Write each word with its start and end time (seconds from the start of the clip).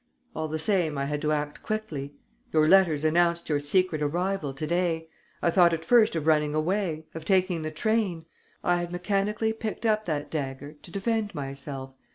All 0.35 0.47
the 0.47 0.57
same, 0.57 0.97
I 0.97 1.05
had 1.05 1.21
to 1.21 1.31
act 1.31 1.61
quickly; 1.61 2.15
your 2.51 2.67
letters 2.67 3.03
announced 3.03 3.49
your 3.49 3.59
secret 3.59 4.01
arrival 4.01 4.51
to 4.51 4.65
day.... 4.65 5.07
I 5.43 5.51
thought 5.51 5.73
at 5.73 5.85
first 5.85 6.15
of 6.15 6.25
running 6.25 6.55
away, 6.55 7.05
of 7.13 7.23
taking 7.23 7.61
the 7.61 7.69
train.... 7.69 8.25
I 8.63 8.77
had 8.77 8.91
mechanically 8.91 9.53
picked 9.53 9.85
up 9.85 10.05
that 10.05 10.31
dagger, 10.31 10.73
to 10.81 10.89
defend 10.89 11.35
myself.... 11.35 11.93